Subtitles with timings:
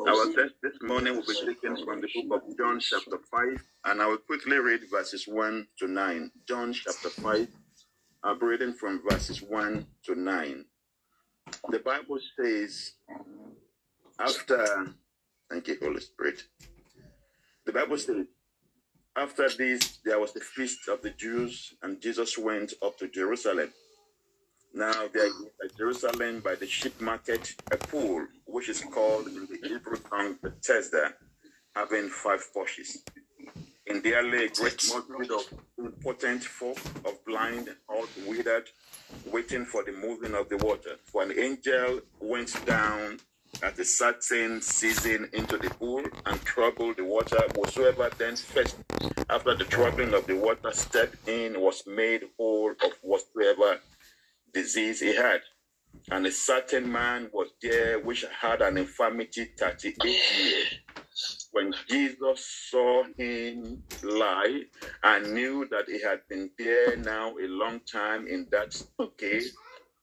[0.06, 3.48] Our text this morning will be taken from the book of John, chapter 5,
[3.86, 6.32] and I will quickly read verses 1 to 9.
[6.48, 7.48] John, chapter 5,
[8.24, 10.64] I'm reading from verses 1 to 9.
[11.70, 12.92] The Bible says,
[14.20, 14.94] after,
[15.50, 16.44] thank you, Holy Spirit.
[17.66, 18.26] The Bible says,
[19.16, 23.72] after this, there was the feast of the Jews, and Jesus went up to Jerusalem.
[24.72, 29.46] Now there is at Jerusalem by the sheep market a pool, which is called in
[29.46, 31.14] the Hebrew tongue Bethesda,
[31.74, 33.02] having five porches.
[33.86, 38.68] In there lay a great multitude of impotent folk, of blind, out withered,
[39.26, 40.96] waiting for the moving of the water.
[41.04, 43.18] For an angel went down
[43.62, 47.40] at a certain season into the pool and troubled the water.
[47.56, 48.76] Whosoever then first,
[49.28, 53.80] after the troubling of the water, stepped in was made whole of whatsoever
[54.54, 55.40] disease he had.
[56.10, 61.41] And a certain man was there which had an infirmity 38 years.
[61.52, 64.62] When Jesus saw him lie
[65.04, 68.74] and knew that he had been there now a long time in that
[69.18, 69.52] case,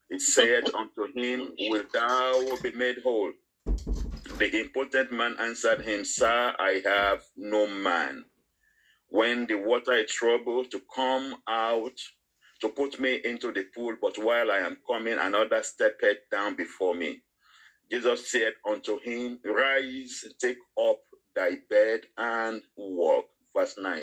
[0.10, 3.34] he said unto him, Wilt thou be made whole?
[4.40, 8.26] The impotent man answered him, Sir, I have no man.
[9.10, 11.98] When the water is troubled to come out
[12.62, 16.96] to put me into the pool, but while I am coming, another stepped down before
[16.96, 17.22] me.
[17.92, 21.00] Jesus said unto him, Rise, take up
[21.36, 23.26] thy bed and walk.
[23.56, 24.02] Verse 9.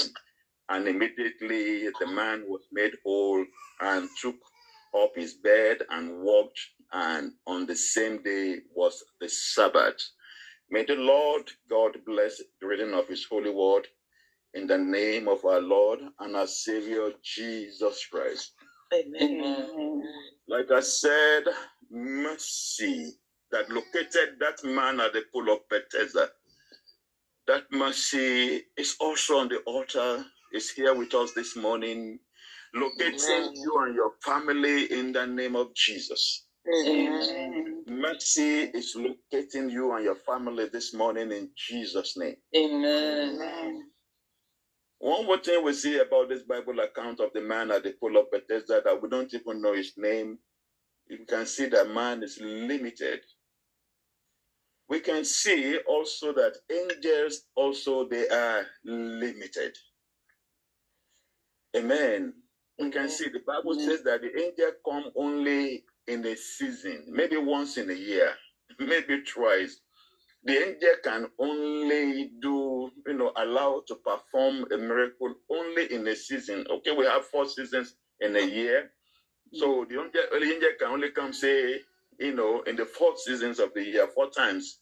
[0.68, 3.44] And immediately the man was made whole
[3.80, 4.36] and took
[4.96, 6.58] up his bed and walked,
[6.92, 9.96] and on the same day was the Sabbath.
[10.70, 13.86] May the Lord God bless the reading of his holy word
[14.54, 18.52] in the name of our Lord and our Savior Jesus Christ.
[18.94, 20.02] Amen.
[20.48, 21.44] Like I said,
[21.90, 23.14] mercy
[23.52, 26.30] that located that man at the pool of Bethesda.
[27.46, 32.18] That mercy is also on the altar, is here with us this morning,
[32.74, 33.52] locating Amen.
[33.54, 36.46] you and your family in the name of Jesus.
[36.68, 37.84] Amen.
[37.86, 42.36] Mercy is locating you and your family this morning in Jesus' name.
[42.56, 43.90] Amen.
[44.98, 48.16] One more thing we see about this Bible account of the man at the pool
[48.16, 50.38] of Bethesda that we don't even know his name.
[51.08, 53.20] You can see that man is limited.
[54.88, 59.76] We can see also that angels also they are limited.
[61.76, 62.34] Amen.
[62.78, 67.36] We can see the Bible says that the angel come only in a season, maybe
[67.36, 68.32] once in a year,
[68.78, 69.80] maybe twice.
[70.44, 76.14] The angel can only do, you know, allow to perform a miracle only in a
[76.16, 76.64] season.
[76.70, 78.92] Okay, we have four seasons in a year.
[79.54, 81.80] So the angel, the angel can only come, say,
[82.20, 84.80] you know, in the four seasons of the year, four times.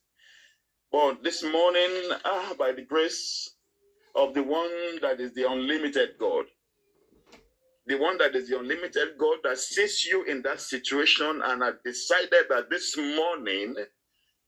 [0.93, 1.91] But this morning,
[2.25, 3.51] ah, by the grace
[4.15, 6.47] of the one that is the unlimited God,
[7.87, 11.75] the one that is the unlimited God that sees you in that situation and has
[11.85, 13.75] decided that this morning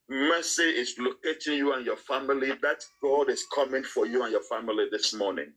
[0.09, 2.53] mercy is locating you and your family.
[2.63, 5.53] That God is coming for you and your family this morning.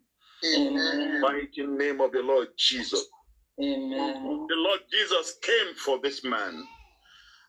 [0.45, 1.22] Amen.
[1.22, 3.06] Mighty name of the Lord Jesus.
[3.62, 4.47] Amen.
[4.50, 6.63] The Lord Jesus came for this man.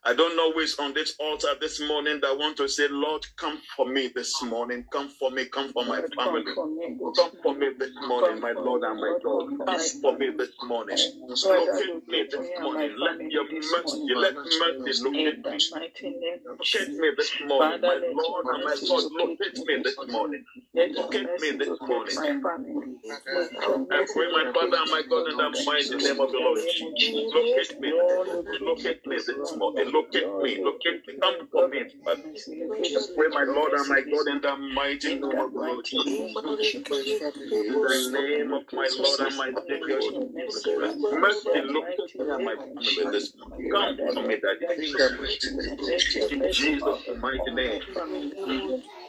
[0.05, 3.25] I don't know who is on this altar this morning that want to say, Lord,
[3.37, 4.85] come for me this morning.
[4.93, 5.47] Come for me.
[5.47, 6.43] Come for my family.
[6.45, 7.79] come for me this Come for me morning.
[7.79, 9.45] this morning, Come my Lord and my God.
[9.45, 10.99] come for Come my for me this morning.
[11.43, 12.97] Lord, Locate me locate this me and my morning.
[12.99, 14.11] Let family your this mercy, morning.
[14.17, 15.61] let mercy In locate me.
[15.73, 16.99] mighty name of Locate Jesus.
[16.99, 19.05] me this morning, my Lord and my mercy God.
[19.13, 20.09] locate Locate me me this this morning.
[20.09, 20.45] morning.
[20.75, 22.17] Let Locate me mercy this morning.
[22.17, 22.33] my.
[23.33, 25.67] Let your I mercy pray, my Father and my my God, in the husband.
[25.67, 26.99] mighty In name of the the Lord name of Jesus.
[26.99, 27.33] Jesus.
[27.35, 27.93] Locate me.
[27.93, 29.90] Lord, locate me Locate me this this morning.
[29.93, 30.59] Locate me.
[30.65, 31.15] Locate me.
[31.15, 31.19] me.
[31.23, 31.79] Come for me,
[32.75, 37.09] locate pray, my Lord and my God, in the mighty name of Lord Jesus.
[37.51, 40.65] In the name of my Lord and my Savior Jesus.
[40.75, 40.99] Christ.
[41.13, 43.33] Mercy, me and my family this.
[43.71, 44.67] Come for me, Daddy.
[46.31, 47.81] In Jesus' mighty name.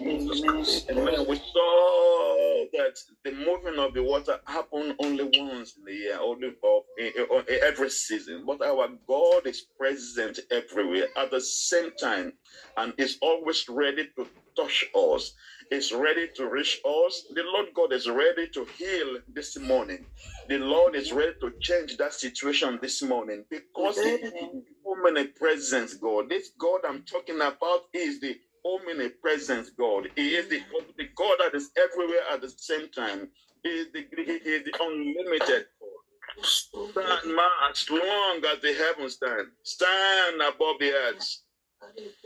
[0.05, 0.81] My family.
[0.91, 1.25] Amen.
[1.29, 2.95] We saw that
[3.25, 7.45] the moving of the water happened only once in the year, only of in, in-
[7.49, 8.45] in every season.
[8.45, 12.33] But our God is present everywhere at the same time
[12.77, 15.33] and is always ready to touch us
[15.71, 17.25] is ready to reach us.
[17.33, 20.07] The Lord God is ready to heal this morning.
[20.47, 25.95] The Lord is ready to change that situation this morning because He is the omnipresence
[25.95, 26.29] God.
[26.29, 30.09] This God I'm talking about is the omnipresence God.
[30.15, 30.61] He is the,
[30.97, 33.29] the God that is everywhere at the same time.
[33.63, 36.43] He is the, he is the unlimited God.
[36.43, 41.37] Stand, man, as long as the heavens stand, stand above the earth.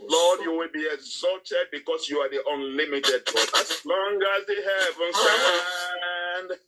[0.08, 3.48] Lord, you will be exalted because you are the unlimited God.
[3.56, 6.60] As long as the heavens stand,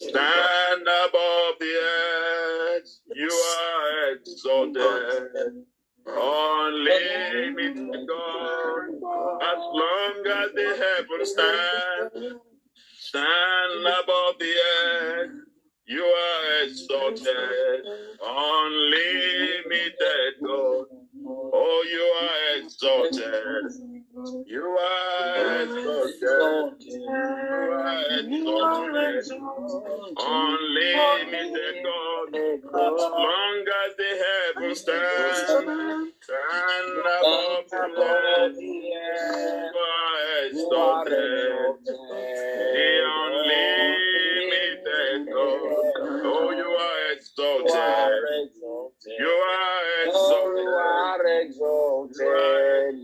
[0.00, 5.64] stand above the earth, you are exalted.
[6.06, 8.88] Unlimited God,
[9.42, 12.34] as long as the heavens stand,
[12.98, 14.54] stand above the
[14.84, 15.30] earth,
[15.86, 17.84] you are exalted.
[18.24, 20.86] Unlimited God.
[21.26, 23.99] Oh, you are exalted.
[24.12, 26.82] You are exalted.
[26.82, 29.24] You are exalted.
[30.18, 32.34] Unlimited God.
[32.72, 38.56] Long as the heavens stand, stand above the earth.
[38.60, 41.78] You are exalted.
[41.86, 46.24] The unlimited God.
[46.26, 48.50] Oh, you are exalted.
[49.18, 49.79] You are
[51.50, 52.96] exalted.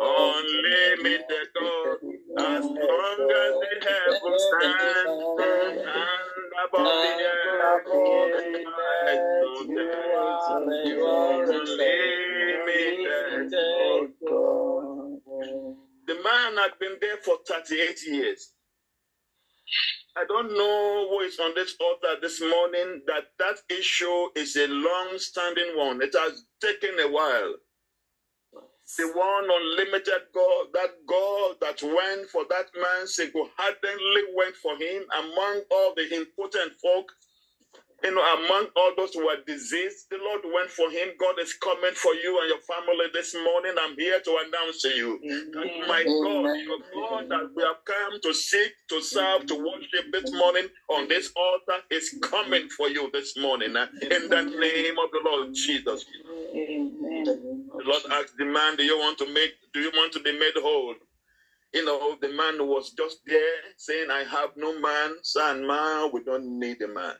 [0.00, 1.98] Unlimited God.
[2.38, 5.08] As long as the heavens stand,
[5.38, 7.88] stand above the earth.
[7.94, 10.86] You are exalted.
[10.86, 13.52] You are unlimited
[14.28, 15.20] God.
[16.06, 18.52] The man had been there for 38 years.
[20.16, 24.68] I don't know who is on this altar this morning that that issue is a
[24.68, 26.02] long-standing one.
[26.02, 27.54] It has taken a while.
[28.98, 35.04] The one unlimited God, that God that went for that man single-handedly went for him
[35.18, 37.12] among all the impotent folk
[38.04, 41.10] you know, among all those who are diseased, the Lord went for him.
[41.20, 43.74] God is coming for you and your family this morning.
[43.80, 45.20] I'm here to announce to you
[45.54, 50.12] that my God, your God that we have come to seek, to serve, to worship
[50.12, 53.76] this morning on this altar is coming for you this morning.
[53.76, 56.04] uh, In the name of the Lord Jesus.
[57.78, 60.32] The Lord asked the man, Do you want to make do you want to be
[60.38, 60.94] made whole?
[61.72, 66.10] You know, the man who was just there saying, I have no man, son, man,
[66.12, 67.14] we don't need a man.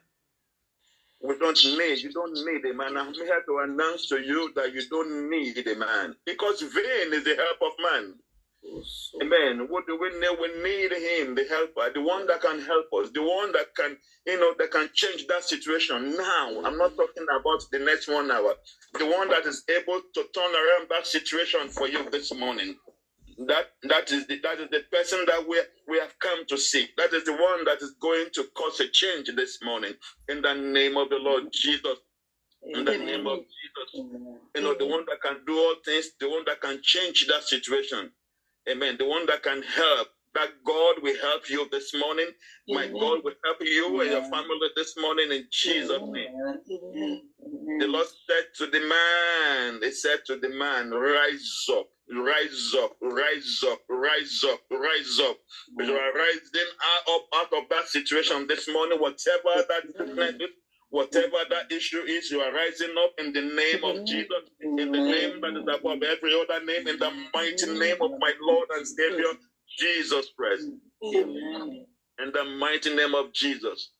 [1.22, 2.96] We don't need, you don't need a man.
[2.96, 7.24] I'm here to announce to you that you don't need a man because vain is
[7.24, 8.14] the help of man.
[9.22, 9.66] Amen.
[9.68, 10.38] What do we need?
[10.40, 13.96] We need him, the helper, the one that can help us, the one that can,
[14.26, 16.62] you know, that can change that situation now.
[16.64, 18.54] I'm not talking about the next one hour.
[18.98, 22.76] The one that is able to turn around that situation for you this morning.
[23.48, 26.96] That that is the that is the person that we we have come to seek.
[26.96, 29.94] That is the one that is going to cause a change this morning.
[30.28, 31.98] In the name of the Lord Jesus.
[32.64, 34.04] In the name of Jesus.
[34.56, 37.44] You know, the one that can do all things, the one that can change that
[37.44, 38.10] situation.
[38.68, 38.96] Amen.
[38.98, 40.08] The one that can help.
[40.34, 42.28] That God will help you this morning.
[42.68, 46.30] My God will help you and your family this morning in Jesus' name.
[47.78, 52.92] The Lord said to the man, He said to the man, Rise up, rise up,
[53.02, 55.36] rise up, rise up, rise up.
[55.78, 56.70] You are rising
[57.08, 60.40] up out of that situation this morning, whatever that
[60.90, 65.00] whatever that issue is, you are rising up in the name of Jesus, in the
[65.00, 68.86] name that is above every other name, in the mighty name of my Lord and
[68.86, 69.32] Savior,
[69.78, 70.68] Jesus Christ.
[72.22, 73.90] In the mighty name of Jesus.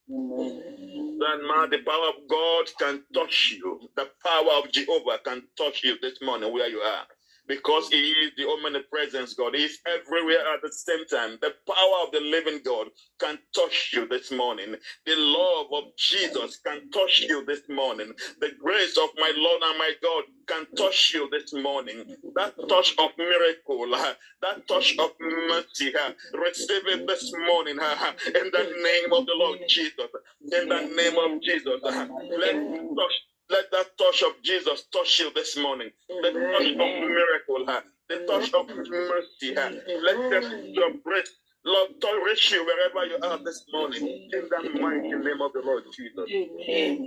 [1.19, 3.81] That man, the power of God can touch you.
[3.97, 7.07] The power of Jehovah can touch you this morning where you are.
[7.51, 9.57] Because he is the omnipresence God.
[9.57, 11.37] He is everywhere at the same time.
[11.43, 12.87] The power of the living God
[13.19, 14.77] can touch you this morning.
[15.05, 18.13] The love of Jesus can touch you this morning.
[18.41, 22.15] The grace of my Lord and my God can touch you this morning.
[22.37, 28.13] That touch of miracle, uh, that touch of mercy, uh, receive it this morning uh,
[28.27, 30.07] in the name of the Lord Jesus.
[30.53, 31.81] In the name of Jesus.
[31.83, 32.55] Let
[32.95, 33.17] touch
[33.51, 35.91] let that touch of Jesus touch you this morning.
[36.23, 39.57] The touch of miracle, uh, the touch of mercy.
[39.57, 39.71] uh,
[40.03, 40.43] Let the
[40.75, 41.29] your breath,
[41.65, 44.03] Lord, touch you wherever you are this morning.
[44.33, 46.31] In the mighty name of the Lord Jesus.
[46.71, 46.99] Amen.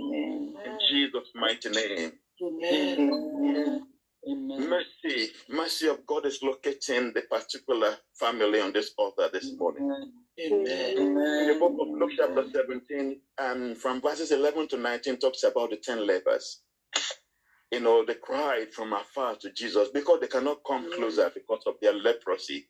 [0.64, 2.12] In Jesus' mighty name.
[4.26, 10.12] Mercy, mercy of God is locating the particular family on this altar this morning.
[10.36, 15.70] In the book of Luke, chapter 17, and from verses 11 to 19, talks about
[15.70, 16.62] the 10 lepers.
[17.70, 21.74] You know, they cried from afar to Jesus because they cannot come closer because of
[21.82, 22.68] their leprosy.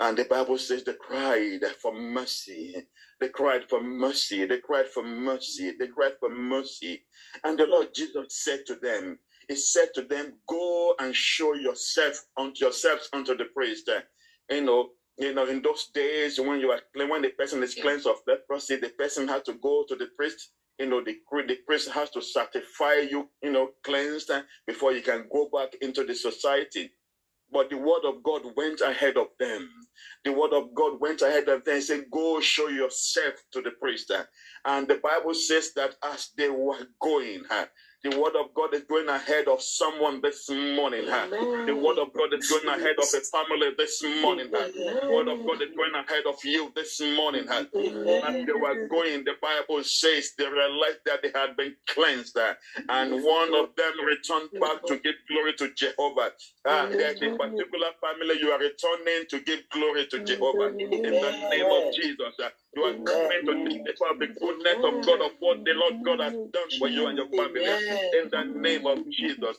[0.00, 2.74] And the Bible says they cried for mercy.
[3.20, 4.46] They cried for mercy.
[4.46, 5.74] They cried for mercy.
[5.78, 7.02] They cried for mercy.
[7.44, 9.18] And the Lord Jesus said to them,
[9.50, 13.90] He said to them, Go and show yourself unto yourselves unto the priest.
[14.50, 18.08] You know, you know, in those days when you are when the person is cleansed
[18.08, 20.52] of leprosy, the person had to go to the priest.
[20.80, 21.16] You know, the,
[21.48, 25.74] the priest has to certify you, you know, cleansed uh, before you can go back
[25.82, 26.92] into the society.
[27.52, 29.70] But the word of God went ahead of them.
[30.24, 33.72] The word of God went ahead of them and said, Go show yourself to the
[33.72, 34.10] priest.
[34.12, 34.24] uh.
[34.66, 37.44] And the Bible says that as they were going,
[38.04, 41.04] the word of God is going ahead of someone this morning.
[41.08, 41.26] huh?
[41.66, 44.48] The word of God is going ahead of a family this morning.
[44.52, 44.68] huh?
[44.74, 47.46] The word of God is going ahead of you this morning.
[47.48, 47.64] huh?
[48.24, 52.36] As they were going, the Bible says they realized that they had been cleansed,
[52.88, 56.32] and one of them returned back to give glory to Jehovah.
[56.64, 60.72] Uh, there's a particular family you are returning to give glory to Jehovah
[61.04, 62.34] in the name of Jesus.
[62.76, 66.20] You are coming to testify of the goodness of God, of what the Lord God
[66.20, 67.78] has done for you and your family.
[68.12, 69.58] In the name of Jesus.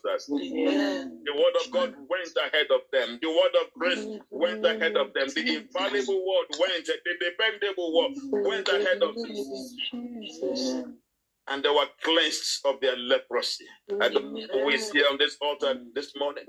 [1.26, 3.20] The word of God went ahead of them.
[3.22, 5.28] The word of grace went ahead of them.
[5.36, 8.12] The infallible word went, the dependable word
[8.44, 9.36] went ahead of them.
[11.48, 13.66] And they were cleansed of their leprosy.
[14.02, 16.46] I don't know who is here on this altar this morning.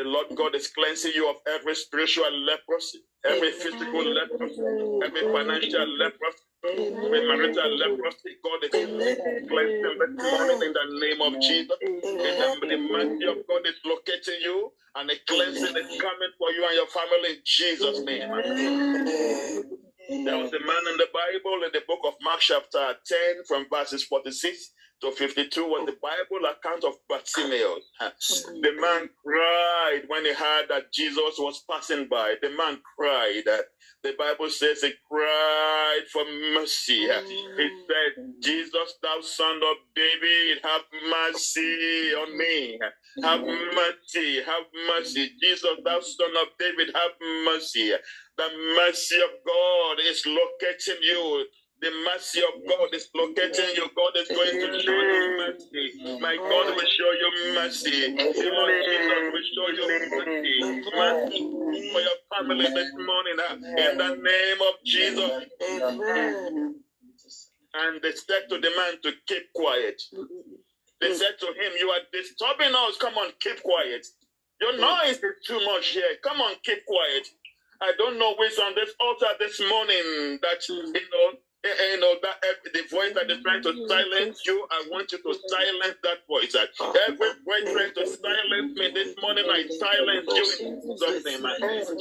[0.00, 4.56] The Lord God is cleansing you of every spiritual leprosy, every physical leprosy,
[5.04, 8.32] every financial leprosy, every marital leprosy.
[8.40, 11.76] God is cleansing this morning in the name of Jesus.
[11.84, 16.48] In the, the mercy of God is locating you, and the cleansing is coming for
[16.48, 18.24] you and your family in Jesus' name.
[20.24, 23.66] There was a man in the Bible in the book of Mark, chapter 10, from
[23.68, 27.84] verses 46 to 52, was the Bible account of Bartimaeus.
[28.00, 28.60] Mm-hmm.
[28.60, 32.34] The man cried when he heard that Jesus was passing by.
[32.42, 33.42] The man cried.
[33.50, 33.62] Uh,
[34.02, 37.10] the Bible says he cried for mercy.
[37.10, 37.68] Uh, he mm.
[37.86, 42.78] said, Jesus, thou son of David, have mercy on me.
[43.22, 43.76] Have mm-hmm.
[43.76, 45.30] mercy, have mercy.
[45.40, 47.12] Jesus, thou son of David, have
[47.44, 47.92] mercy.
[48.38, 51.44] The mercy of God is locating you.
[51.82, 53.88] The mercy of God is locating you.
[53.96, 56.20] God is going to show you mercy.
[56.20, 58.16] My God will show you mercy.
[58.16, 59.86] The Lord Jesus will show you
[60.18, 60.56] mercy.
[60.96, 63.36] Mercy for your family this morning.
[63.40, 65.32] uh, In the name of Jesus.
[67.74, 70.02] And they said to the man to keep quiet.
[71.00, 72.96] They said to him, You are disturbing us.
[72.98, 74.06] Come on, keep quiet.
[74.60, 76.16] Your noise is too much here.
[76.22, 77.28] Come on, keep quiet.
[77.82, 81.32] I don't know which on this altar this morning that you know,
[81.64, 82.36] you know that
[82.74, 84.66] the voice that is trying to silence you.
[84.70, 86.54] I want you to silence that voice.
[86.54, 86.66] Uh,
[87.08, 91.12] Every voice trying to silence me this morning, I silence you in uh,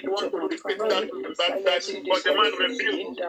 [0.03, 3.21] You want to repeat that, that, that, but the man refused.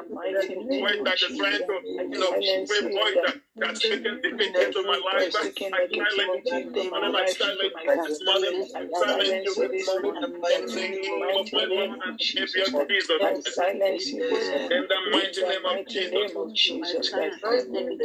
[0.79, 1.75] Voice that is trying to,
[2.11, 6.71] you know, every voice that, that's speaking defeat into my life, I silence you.
[7.03, 8.67] And I silence you this morning.
[8.93, 10.23] Silence you this morning.
[10.23, 13.55] In the name of my Lord and Savior Jesus.
[13.55, 14.23] silence you.
[14.23, 16.11] In the mighty name of Jesus.
[16.11, 17.37] name of Jesus Christ.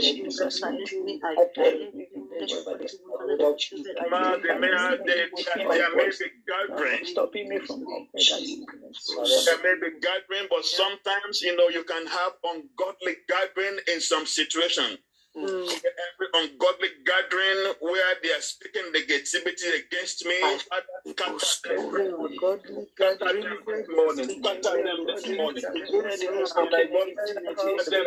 [0.01, 1.37] Jesus, I me, I
[4.11, 7.85] Ma, there may, there, there may be gatherings Stopping me from
[8.43, 14.27] There may be gathering, but sometimes you know you can have ungodly gathering in some
[14.27, 14.99] situation.
[15.35, 22.39] Every ungodly gathering where they are speaking negativity against me, Father, scatter them.
[22.97, 24.29] Scatter them this morning.
[24.29, 25.63] Scatter them this morning.
[25.63, 27.05] Scatter them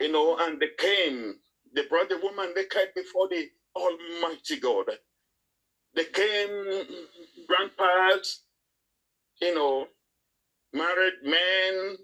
[0.00, 1.34] You know, and they came,
[1.74, 4.86] they brought the woman naked before the Almighty God.
[5.94, 6.84] They came,
[7.46, 8.42] grandpas,
[9.40, 9.86] you know,
[10.72, 11.96] married men,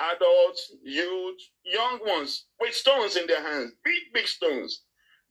[0.00, 4.82] adults, youth, young ones with stones in their hands, big, big stones.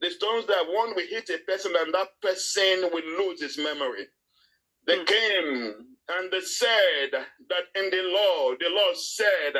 [0.02, 4.06] The stones that one will hit a person and that person will lose his memory.
[4.86, 5.08] They mm.
[5.08, 9.54] came and they said that in the law, the law said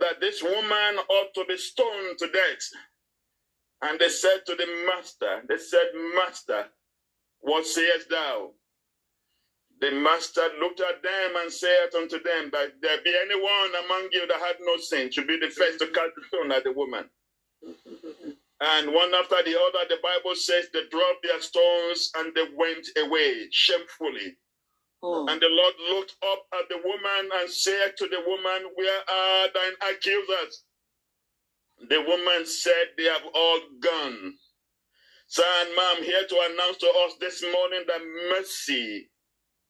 [0.00, 2.68] that this woman ought to be stoned to death.
[3.82, 6.66] And they said to the master, they said, Master,
[7.40, 8.50] what sayest thou?
[9.80, 14.26] The master looked at them and said unto them, That there be anyone among you
[14.26, 17.08] that had no sin should be the first to cast stone at the woman.
[18.60, 22.88] And one after the other, the Bible says they dropped their stones and they went
[22.98, 24.36] away shamefully.
[25.02, 25.26] Oh.
[25.28, 29.48] And the Lord looked up at the woman and said to the woman, Where are
[29.54, 30.64] thine accusers?
[31.88, 34.34] The woman said, They have all gone.
[35.28, 38.00] Son, ma'am, here to announce to us this morning that
[38.30, 39.10] mercy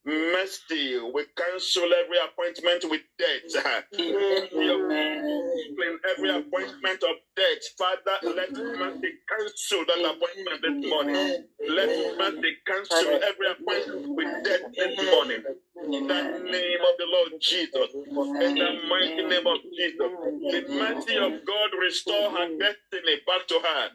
[0.08, 0.98] mercy.
[1.14, 3.64] We cancel every appointment with death.
[5.78, 7.62] In every appointment of death.
[7.78, 11.46] Father, let mercy cancel that appointment this morning.
[11.68, 15.42] Let mercy cancel every appointment with death this morning.
[15.92, 17.90] In the name of the Lord Jesus.
[17.94, 20.10] In the mighty name of Jesus.
[20.50, 23.88] The mercy of God restore her destiny back to her.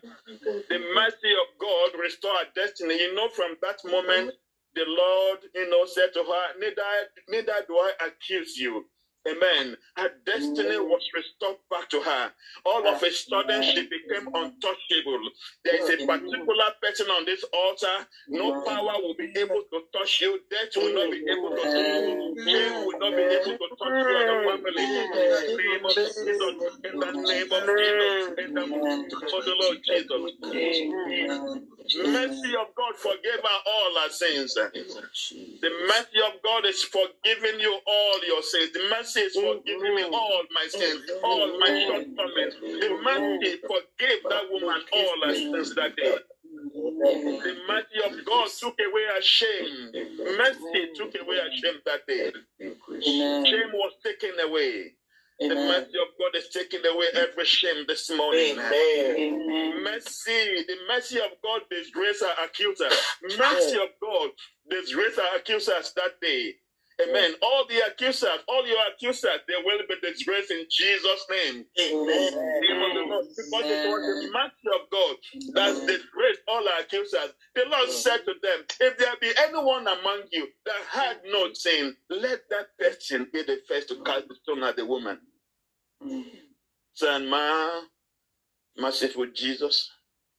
[0.69, 2.95] The mercy of God restore her destiny.
[3.01, 4.31] You know, from that moment,
[4.75, 6.83] the Lord, you know, said to her, neither,
[7.29, 8.85] neither do I accuse you.
[9.27, 9.77] Amen.
[9.97, 12.31] Her destiny was restored back to her.
[12.65, 15.29] All of a sudden, she became untouchable.
[15.63, 18.07] There is a particular person on this altar.
[18.33, 20.39] No power will be able to touch you.
[20.51, 22.03] Death will not be able to touch you.
[22.47, 24.83] Shame will not be able to touch you and your family.
[25.15, 26.55] In the name of Jesus.
[26.83, 28.29] In the name of Jesus.
[28.39, 30.31] In the name of the Lord Jesus.
[31.97, 34.53] Mercy of God forgive her all her sins.
[35.61, 38.71] The mercy of God is forgiving you all your sins.
[38.73, 42.55] The mercy is forgiving me all my sins, all my shortcomings.
[42.61, 46.15] The mercy forgave that woman all her sins that day.
[47.43, 49.91] The mercy of God took away her shame.
[50.37, 52.31] Mercy took away her shame that day.
[53.01, 54.93] Shame was taken away.
[55.39, 58.57] The mercy of God is taking away every shame this morning.
[58.59, 59.83] Amen.
[59.83, 62.93] Mercy, the mercy of God disgrace our accusers.
[63.37, 64.29] Mercy of God
[64.69, 66.55] disgrace our accusers that day.
[67.01, 67.33] Amen.
[67.41, 71.65] All the accusers, all your accusers, they will be disgraced in Jesus' name.
[71.79, 72.33] Amen.
[72.61, 73.27] Because it was
[74.21, 75.15] the mercy of God
[75.55, 77.33] that disgraced all our accusers.
[77.55, 81.95] The Lord said to them, If there be anyone among you that had no sin,
[82.09, 85.19] let that person be the first to cast the stone at the woman.
[86.93, 87.81] Son, ma,
[88.77, 89.89] merciful Jesus,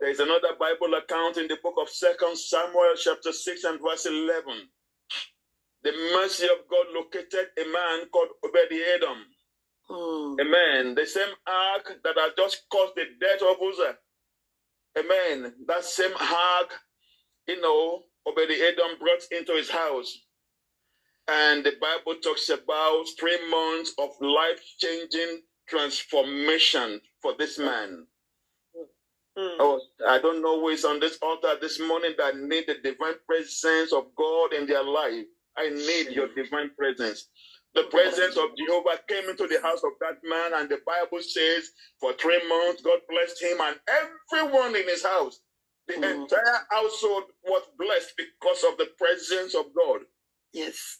[0.00, 4.06] There is another Bible account in the book of Second Samuel, chapter 6 and verse
[4.06, 4.68] 11.
[5.82, 9.18] The mercy of God located a man called Obed Edom.
[9.90, 10.40] Mm.
[10.40, 10.94] Amen.
[10.94, 13.96] The same ark that had just caused the death of Uzzah.
[14.98, 15.54] Amen.
[15.66, 16.74] That same ark,
[17.48, 20.18] you know, Obed Edom brought into his house.
[21.30, 28.06] And the Bible talks about three months of life changing transformation for this man.
[29.38, 29.56] Mm.
[29.60, 33.14] Oh, I don't know who is on this altar this morning that need the divine
[33.26, 35.24] presence of God in their life.
[35.58, 37.28] I need your divine presence.
[37.74, 41.70] The presence of Jehovah came into the house of that man, and the Bible says
[42.00, 45.40] for three months God blessed him and everyone in his house.
[45.88, 46.22] The Mm.
[46.22, 50.02] entire household was blessed because of the presence of God.
[50.52, 50.98] Yes.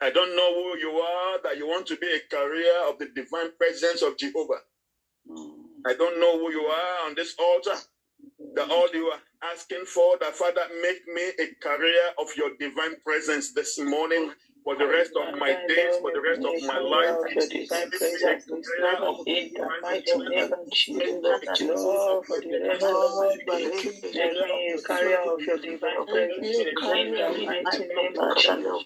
[0.00, 3.08] I don't know who you are that you want to be a carrier of the
[3.14, 4.60] divine presence of Jehovah.
[5.30, 5.50] Mm.
[5.86, 7.76] I don't know who you are on this altar.
[8.56, 9.20] That all you are
[9.52, 14.32] asking for, that Father, make me a carrier of your divine presence this morning
[14.68, 17.16] for the rest of my days, for the rest of my life.
[17.24, 18.44] For the divine presence
[19.24, 19.64] in the
[20.28, 22.60] name of Jesus, Lord, the
[22.92, 23.80] of my days,
[24.12, 28.84] make me a carrier of your divine presence, in the mighty name of Jesus.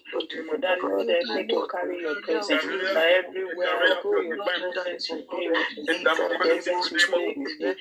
[0.63, 2.63] That, Lord, help me to carry your presence.
[2.63, 5.83] Everywhere I go, your presence will be with me.
[5.83, 7.75] In the Your presence will be with me.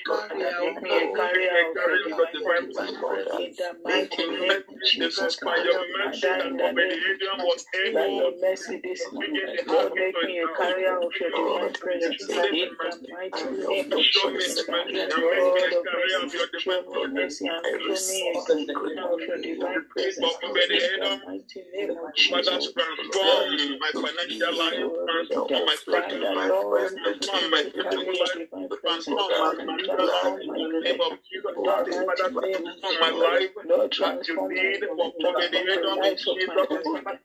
[0.58, 3.38] Make me a carrier of your divine presence.
[3.38, 7.38] In the mighty name of This Jesus was by your mercy that in the of
[7.46, 12.28] was by your mercy this morning, Lord, make me a carrier of your divine presence.
[12.30, 16.38] In the mighty name of show me Jesus, mercy and make me Lord of mercy,
[16.38, 20.36] your show divine me mercy and show me a carrier of your divine presence.
[20.42, 22.72] In the mighty name of Father, Jesus.
[22.72, 24.74] transform my financial life,
[25.06, 29.04] transform my spiritual life, transform make my me to physical your life, divine presence.
[29.06, 31.52] transform my marital life in the name of Jesus.
[31.64, 33.50] Father, transform my life.
[33.64, 36.54] Lord, What you transform my for Obed Edom in lives of my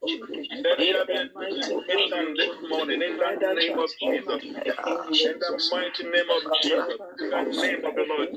[0.06, 1.56] Jesus' Let there be the a mighty
[2.16, 4.44] name this morning in the name of Jesus.
[4.44, 6.30] in the mighty name.
[6.30, 6.96] of Jesus.
[7.22, 8.30] In the name of the Lord.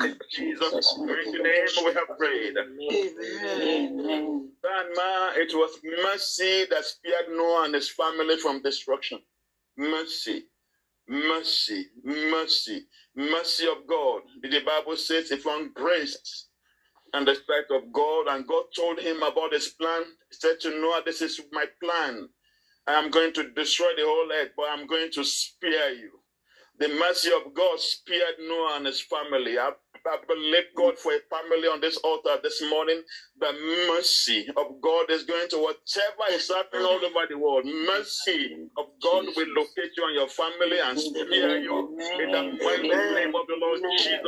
[0.00, 0.98] in Jesus.
[0.98, 2.54] Mighty name we have prayed.
[2.58, 4.50] Amen.
[4.62, 9.20] Grandma, it was mercy that spared Noah and his family from destruction.
[9.76, 10.44] Mercy,
[11.08, 14.22] mercy, mercy, mercy of God.
[14.42, 16.46] The Bible says he found grace
[17.14, 20.02] and the sight of God, and God told him about his plan.
[20.30, 22.28] He said to Noah, This is my plan.
[22.88, 26.12] I am going to destroy the whole earth, but I'm going to spare you.
[26.78, 29.58] The mercy of God spared Noah and his family.
[29.58, 29.72] I,
[30.06, 33.02] I believe God for a family on this altar this morning.
[33.40, 33.52] The
[33.88, 37.64] mercy of God is going to whatever is happening all over the world.
[37.66, 42.88] Mercy of God will locate you and your family and spare you in the mighty
[42.88, 44.20] name of the Lord Jesus.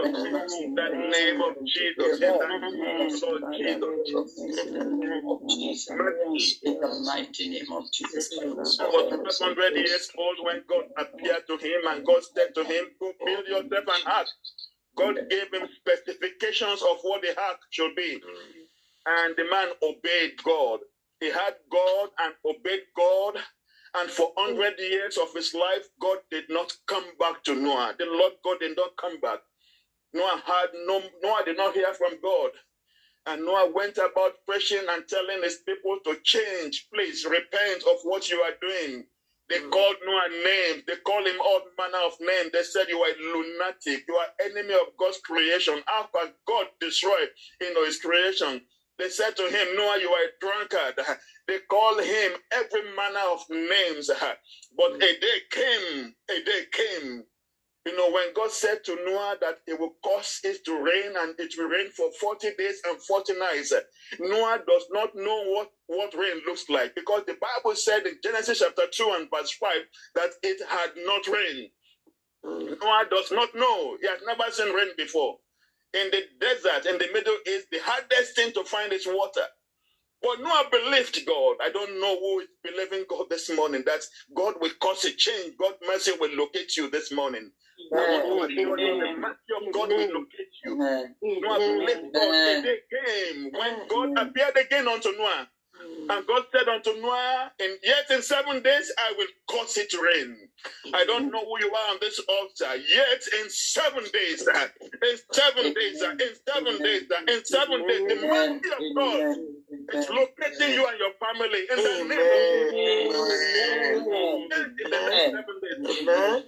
[0.60, 2.20] In the name of Jesus.
[2.20, 3.22] In the name of Jesus.
[3.58, 5.90] In the Lord Jesus.
[5.90, 6.60] Mercy.
[6.64, 11.56] In the mighty name of Jesus He was 500 years old when God appeared to
[11.58, 14.28] him and God said to him, Go build yourself an ark.
[14.96, 18.20] God gave him specifications of what the ark should be.
[19.06, 20.80] And the man obeyed God.
[21.20, 23.38] He had God and obeyed God.
[23.96, 27.94] And for 100 years of his life, God did not come back to Noah.
[27.98, 29.40] The Lord God did not come back.
[30.14, 32.50] Noah had no Noah did not hear from God.
[33.26, 36.88] And Noah went about preaching and telling his people to change.
[36.94, 39.06] Please repent of what you are doing.
[39.48, 39.70] They mm.
[39.70, 40.82] called Noah names.
[40.86, 42.50] They called him all manner of names.
[42.52, 44.04] They said you are a lunatic.
[44.08, 45.82] You are enemy of God's creation.
[45.86, 47.26] How can God destroy
[47.60, 48.62] you know, his creation?
[48.98, 51.06] They said to him, Noah, you are a drunkard.
[51.48, 54.10] They called him every manner of names.
[54.76, 54.96] But mm.
[54.96, 57.24] a day came, a day came
[57.86, 61.34] you know, when God said to Noah that it will cause it to rain and
[61.38, 63.72] it will rain for 40 days and 40 nights,
[64.20, 68.60] Noah does not know what, what rain looks like because the Bible said in Genesis
[68.60, 69.70] chapter 2 and verse 5
[70.16, 71.70] that it had not rained.
[72.44, 73.96] Noah does not know.
[74.00, 75.38] He has never seen rain before.
[75.94, 79.46] In the desert, in the Middle East, the hardest thing to find is water.
[80.22, 81.56] But Noah believed God.
[81.62, 83.84] I don't know who is believing God this morning.
[83.86, 84.00] That
[84.36, 85.56] God will cause a change.
[85.58, 87.52] God's mercy will locate you this morning.
[89.72, 90.76] God will locate you.
[91.40, 92.36] Noah believed God.
[92.44, 95.48] The day came when God appeared again unto Noah.
[96.08, 100.00] And God said unto Noah, and yet in seven days I will cause it to
[100.00, 100.48] rain.
[100.94, 102.76] I don't know who you are on this altar.
[102.76, 107.86] Yet in seven days, uh, in seven days, uh, in seven days, uh, in seven
[107.86, 109.24] days, the mercy of God
[109.92, 113.44] is locating you and your family in the name of Jesus.
[114.50, 115.78] Next seven days,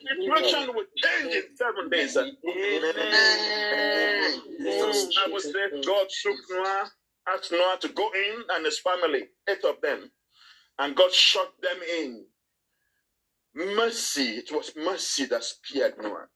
[0.09, 2.17] situation will change in seven days.
[5.19, 6.91] I would say God took Noah,
[7.35, 10.11] asked Noah to go in and his family, eight of them,
[10.79, 12.27] and God shut them in.
[13.55, 16.29] Mercy, it was mercy that spared Noah.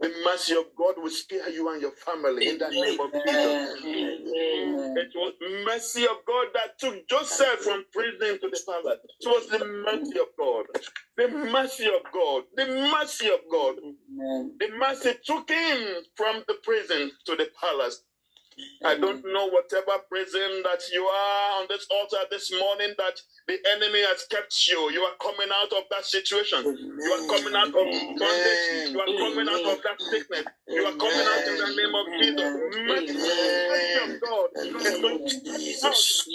[0.00, 3.74] The mercy of God will spare you and your family in the name of Jesus.
[4.96, 5.34] It was
[5.66, 8.98] mercy of God that took Joseph from prison to the palace.
[9.20, 10.66] It was the mercy of God.
[11.16, 12.44] The mercy of God.
[12.56, 13.76] The mercy of God.
[14.60, 18.02] The mercy took him from the prison to the palace.
[18.84, 23.58] I don't know whatever prison that you are on this altar this morning that the
[23.74, 24.90] enemy has kept you.
[24.90, 26.64] You are coming out of that situation.
[26.64, 28.90] You are coming out of bondage.
[28.90, 30.44] You are coming out of that sickness.
[30.68, 32.52] You are coming out in the name of Jesus.
[32.86, 34.48] Mercy, of God.
[34.56, 36.32] is going to come out Jesus'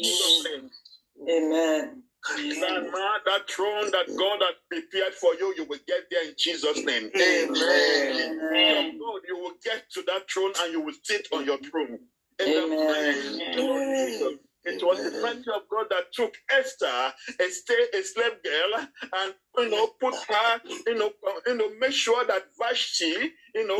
[1.29, 2.03] Amen.
[2.35, 6.33] That, man, that throne that God has prepared for you, you will get there in
[6.37, 7.09] Jesus' name.
[7.15, 7.55] Amen.
[7.55, 8.99] Amen.
[8.99, 11.99] God, you will get to that throne and you will sit on your throne.
[12.39, 12.71] In Amen.
[12.71, 14.39] the name of Jesus.
[14.67, 19.33] It was the mercy of God that took Esther, a, stay, a slave girl, and
[19.57, 21.11] you know put her, you know,
[21.45, 23.77] you know, make sure that Vashti, you know,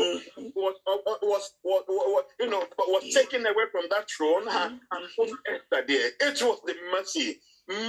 [0.54, 4.80] was, uh, uh, was, was, was you know, was taken away from that throne and,
[4.92, 6.10] and put Esther there.
[6.20, 7.36] It was the mercy,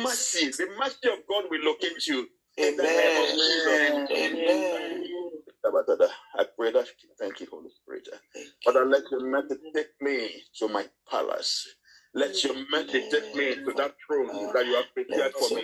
[0.03, 2.27] mercy, the mercy of God will locate you.
[2.57, 4.11] In the name of Jesus.
[4.11, 5.08] Amen.
[6.39, 6.87] I pray that
[7.19, 8.09] thank you, Holy Spirit.
[8.65, 10.29] Father, let your mercy take me
[10.59, 11.67] to my palace.
[12.13, 15.63] Let your mercy take me to that throne that you have prepared for me.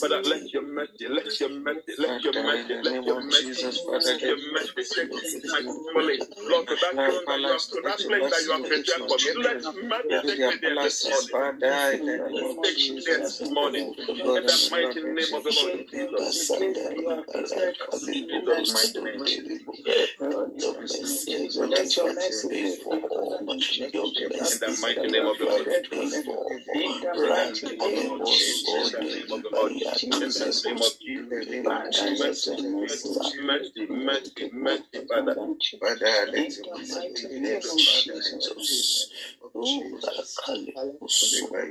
[0.00, 3.66] Father, let your mercy, let your mercy, let your mercy, let your mercy,
[4.04, 5.32] let your mercy take me
[5.94, 6.20] family.
[6.48, 9.18] Lord, to that throne that you have, to that place that you have prepared for
[9.18, 9.32] me.
[9.44, 11.42] Let mercy take me there this morning.
[11.68, 13.86] Take me there this morning.
[14.34, 16.48] In the mighty name of the Lord Jesus.
[24.50, 25.71] In the mighty name of the Lord.
[25.72, 25.86] Let.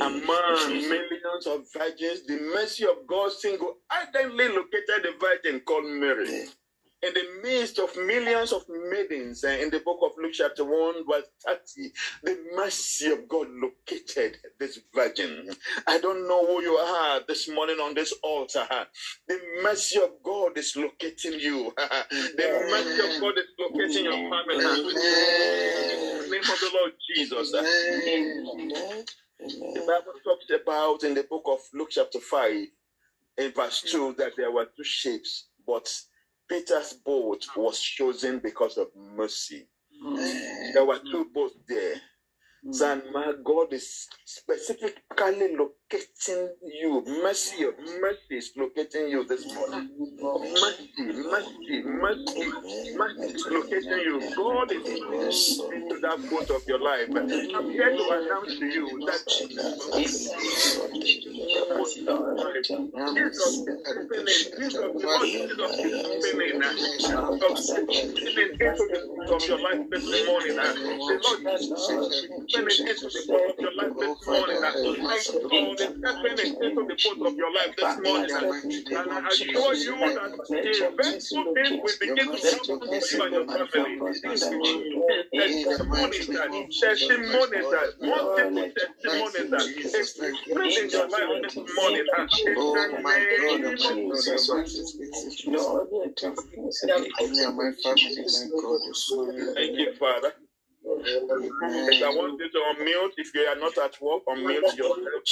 [0.00, 6.46] Among millions of virgins, the mercy of God single-handedly located the virgin called Mary.
[7.02, 11.06] In the midst of millions of maidens, uh, in the book of Luke, chapter 1,
[11.10, 11.92] verse 30,
[12.24, 15.48] the mercy of God located this virgin.
[15.86, 18.68] I don't know who you are this morning on this altar.
[19.26, 21.72] The mercy of God is locating you.
[21.78, 24.56] the mercy of God is locating your family.
[24.56, 24.62] In
[26.20, 27.50] the name of the Lord Jesus.
[29.38, 32.66] The Bible talks about in the book of Luke, chapter 5,
[33.38, 35.90] in verse 2, that there were two ships, but
[36.50, 39.68] Peter's boat was chosen because of mercy.
[40.04, 40.72] Mm.
[40.74, 41.10] There were mm.
[41.12, 41.94] two boats there.
[42.66, 42.92] Mm.
[42.92, 47.04] And my God is specifically locating you.
[47.22, 47.64] Mercy,
[48.00, 49.90] mercy is locating you this morning.
[50.20, 52.52] Mercy, mercy, mercy,
[52.96, 54.20] mercy is locating you.
[54.36, 57.08] God is into that boat of your life.
[57.14, 57.28] I'm
[57.70, 59.22] here to announce to you that
[69.30, 70.56] of your life this morning.
[70.56, 71.18] The Lord
[72.80, 73.20] into the
[73.66, 75.94] your life this morning.
[76.02, 76.96] God is into the
[77.26, 78.30] of your life this morning.
[78.90, 81.32] And I assure you that the things
[82.00, 82.16] begin
[92.44, 94.48] to Oh the oh oh my God, name my of God, Jesus.
[95.46, 95.90] Lord,
[97.18, 99.12] me and my family, my God, is
[99.54, 100.32] Thank you, Father.
[100.90, 103.12] I want you to unmute.
[103.16, 105.22] If you are not at work, unmute yourself.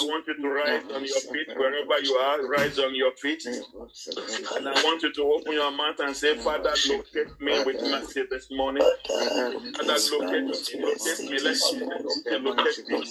[0.00, 2.46] I want you to rise on your feet wherever you are.
[2.46, 3.44] Rise on your feet.
[3.46, 8.24] And I want you to open your mouth and say, Father, locate me with mercy
[8.30, 8.82] this morning.
[9.06, 10.82] Father, locate me.
[10.82, 11.38] Locate me.
[11.40, 13.04] Let mercy locate me.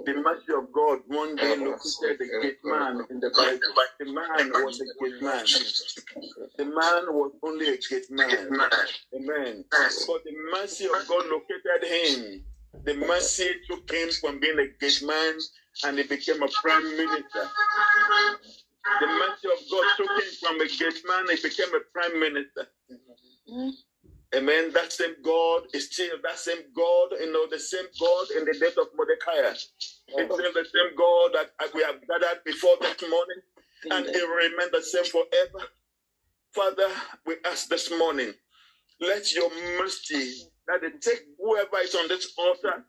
[0.05, 3.61] The mercy of God one day located the great man in the Bible.
[3.75, 5.45] But the man was a great man.
[6.59, 8.31] The man was only a great man.
[9.15, 9.65] Amen.
[9.71, 12.45] But the mercy of God located him.
[12.85, 15.39] The mercy took him from being a great man
[15.85, 17.49] and he became a prime minister.
[19.01, 22.69] The mercy of God took him from a great man, he became a prime minister.
[22.91, 23.71] Mm-hmm.
[24.35, 24.73] Amen.
[24.73, 28.55] That same God is still that same God, you know, the same God in the
[28.59, 29.51] death of Mordecai.
[29.51, 29.69] It's
[30.15, 30.25] oh.
[30.25, 33.43] still the same God that we have gathered before this morning,
[33.91, 35.67] and it will remain the same forever.
[36.55, 36.89] Father,
[37.27, 38.33] we ask this morning,
[39.01, 42.85] let your mercy that they take whoever is on this altar,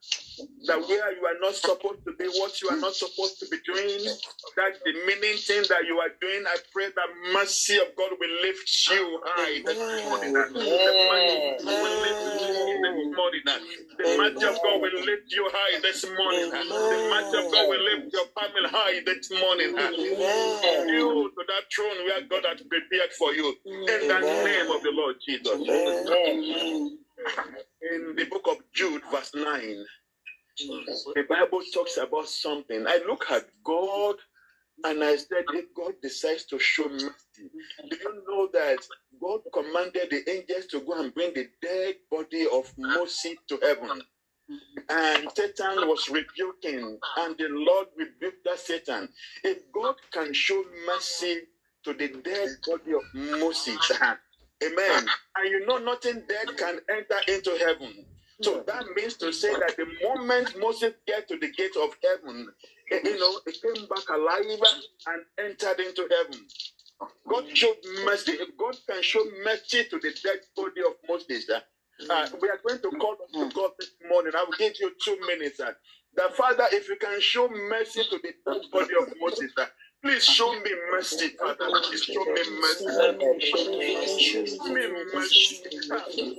[0.67, 3.57] that where you are not supposed to be, what you are not supposed to be
[3.65, 4.05] doing,
[4.55, 8.69] that demeaning thing that you are doing, I pray that mercy of God will lift
[8.91, 10.33] you high this morning.
[10.33, 11.39] The mercy
[11.81, 13.41] will lift you this morning.
[13.97, 16.49] The mercy of God will lift you high this morning.
[16.51, 19.75] The mercy of God will lift your family high this morning.
[20.88, 23.55] You to that throne where God has prepared for you.
[23.65, 25.59] In the name of the Lord Jesus.
[27.81, 29.86] In the book of Jude, verse 9,
[31.15, 32.86] the Bible talks about something.
[32.88, 34.15] I look at God
[34.86, 37.49] and I said, if God decides to show mercy,
[37.89, 38.79] do you know that
[39.21, 44.01] God commanded the angels to go and bring the dead body of Moses to heaven?
[44.89, 49.09] And Satan was rebuking, and the Lord rebuked that Satan.
[49.43, 51.41] If God can show mercy
[51.86, 53.77] to the dead body of Moses,
[54.65, 55.08] Amen.
[55.38, 58.06] And you know, nothing dead can enter into heaven.
[58.41, 62.49] So that means to say that the moment Moses get to the gate of heaven,
[62.91, 64.45] you know, he came back alive
[65.08, 66.47] and entered into heaven.
[67.30, 68.38] God showed mercy.
[68.60, 71.49] God can show mercy to the dead body of Moses.
[72.10, 74.34] Uh, we are going to call to God this morning.
[74.36, 75.60] I will give you two minutes.
[75.60, 75.73] Uh,
[76.15, 79.65] the Father, if you can show mercy to the dead body of Moses, uh,
[80.03, 81.55] Please show me mercy, Father.
[81.83, 82.85] Please show me mercy.
[84.19, 85.63] Show me mercy.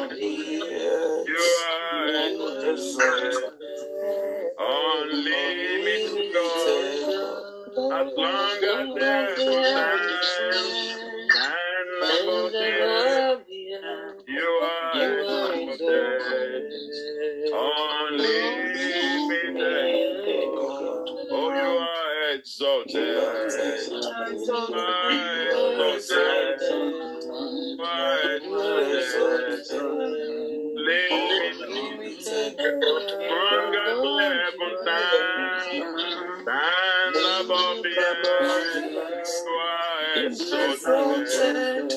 [40.80, 41.94] exalted.